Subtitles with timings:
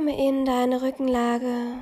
[0.00, 1.74] Komme in deine Rückenlage.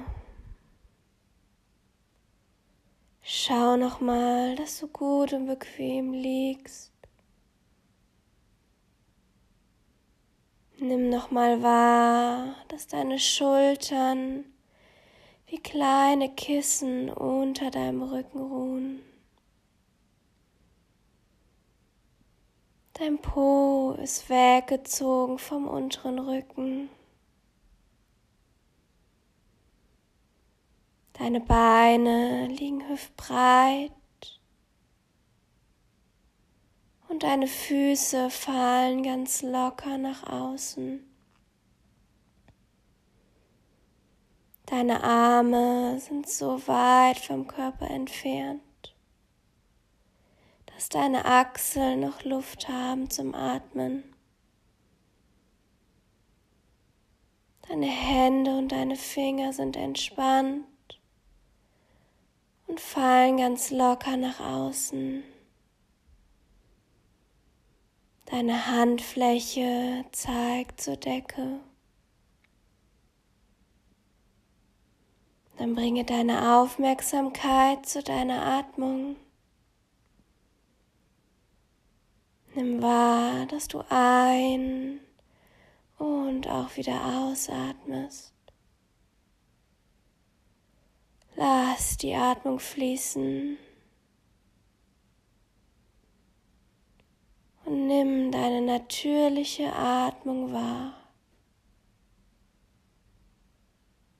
[3.22, 6.92] Schau nochmal, dass du gut und bequem liegst.
[10.80, 14.46] Nimm nochmal wahr, dass deine Schultern
[15.46, 19.02] wie kleine Kissen unter deinem Rücken ruhen.
[22.94, 26.90] Dein Po ist weggezogen vom unteren Rücken.
[31.18, 33.90] Deine Beine liegen hüftbreit
[37.08, 41.04] und deine Füße fallen ganz locker nach außen.
[44.66, 48.94] Deine Arme sind so weit vom Körper entfernt,
[50.66, 54.04] dass deine Achseln noch Luft haben zum Atmen.
[57.68, 60.67] Deine Hände und deine Finger sind entspannt
[62.88, 65.22] fallen ganz locker nach außen.
[68.24, 71.60] Deine Handfläche zeigt zur Decke.
[75.58, 79.16] Dann bringe deine Aufmerksamkeit zu deiner Atmung.
[82.54, 85.00] Nimm wahr, dass du ein
[85.98, 88.37] und auch wieder ausatmest.
[91.40, 93.58] Lass die Atmung fließen
[97.64, 100.94] und nimm deine natürliche Atmung wahr.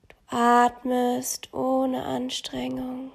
[0.06, 3.10] Du atmest ohne Anstrengung.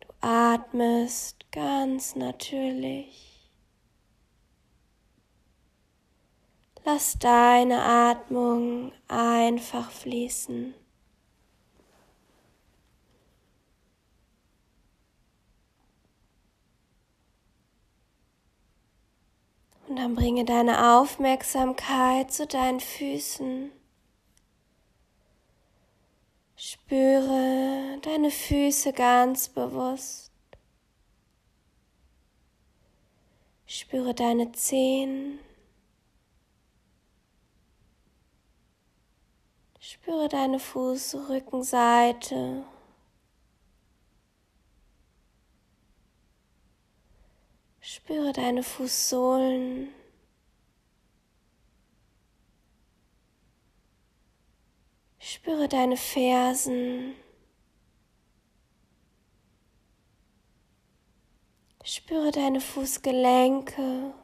[0.00, 3.33] Du atmest ganz natürlich.
[6.86, 10.74] Lass deine Atmung einfach fließen.
[19.88, 23.72] Und dann bringe deine Aufmerksamkeit zu deinen Füßen.
[26.56, 30.32] Spüre deine Füße ganz bewusst.
[33.66, 35.38] Spüre deine Zehen.
[39.86, 42.64] Spüre deine Fußrückenseite.
[47.82, 49.90] Spüre deine Fußsohlen.
[55.18, 57.14] Spüre deine Fersen.
[61.84, 64.14] Spüre deine Fußgelenke.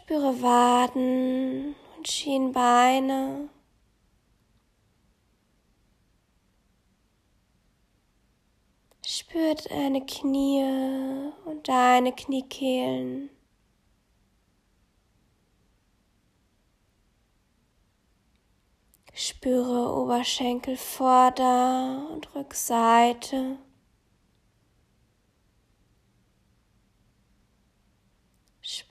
[0.00, 3.50] Spüre Waden und Schienbeine.
[9.06, 13.28] Spür deine Knie und deine Kniekehlen.
[19.12, 23.58] Spüre Oberschenkel Vorder- und Rückseite.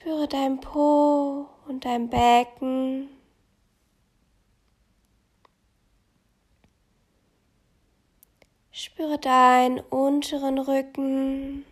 [0.02, 3.10] Spüre dein Po und dein Becken.
[8.72, 11.66] Spüre deinen unteren Rücken.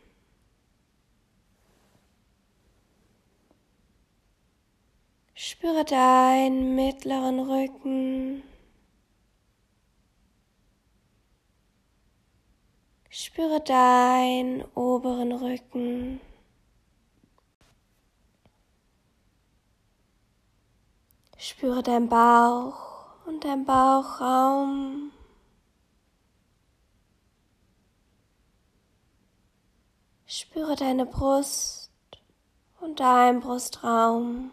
[5.33, 8.43] Spüre deinen mittleren Rücken.
[13.09, 16.19] Spüre deinen oberen Rücken.
[21.37, 25.11] Spüre deinen Bauch und deinen Bauchraum.
[30.25, 31.91] Spüre deine Brust
[32.81, 34.51] und deinen Brustraum.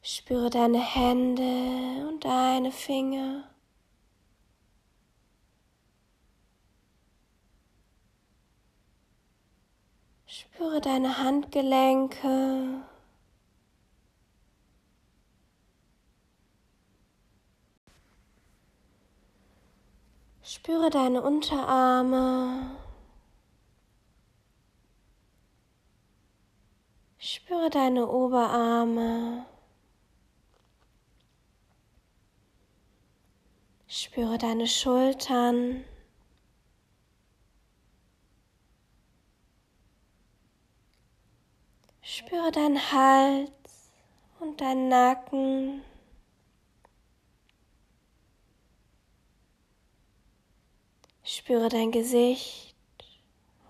[0.00, 3.53] Spüre deine Hände und deine Finger.
[10.36, 12.82] Spüre deine Handgelenke.
[20.42, 22.72] Spüre deine Unterarme.
[27.18, 29.46] Spüre deine Oberarme.
[33.86, 35.84] Spüre deine Schultern.
[42.06, 43.50] Spüre deinen Hals
[44.38, 45.82] und deinen Nacken.
[51.22, 52.76] Spüre dein Gesicht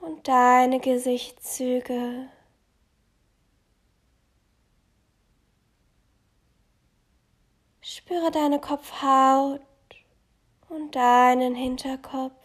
[0.00, 2.28] und deine Gesichtszüge.
[7.82, 9.60] Spüre deine Kopfhaut
[10.68, 12.43] und deinen Hinterkopf.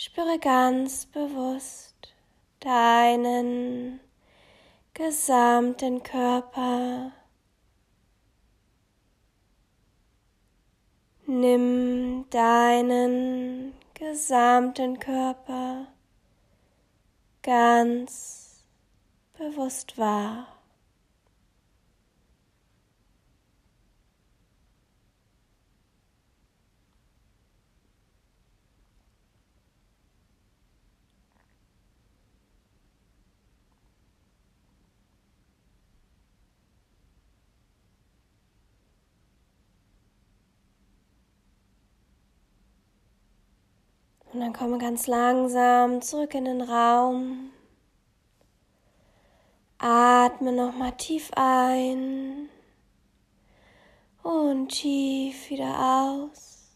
[0.00, 2.14] Spüre ganz bewusst
[2.60, 3.98] deinen
[4.94, 7.10] gesamten Körper.
[11.26, 15.88] Nimm deinen gesamten Körper
[17.42, 18.64] ganz
[19.36, 20.57] bewusst wahr.
[44.38, 47.50] Und dann komme ganz langsam zurück in den Raum.
[49.78, 52.48] Atme nochmal tief ein
[54.22, 56.68] und tief wieder aus.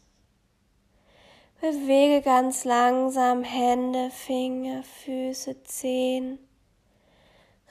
[1.61, 6.39] Bewege ganz langsam Hände, Finger, Füße, Zehen.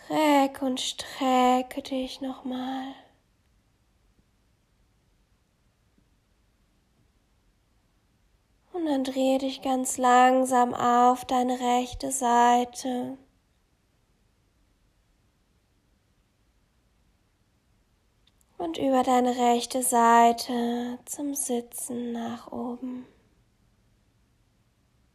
[0.09, 2.95] Reck und strecke dich nochmal.
[8.83, 13.17] Und dann drehe dich ganz langsam auf deine rechte Seite.
[18.59, 23.07] Und über deine rechte Seite zum Sitzen nach oben.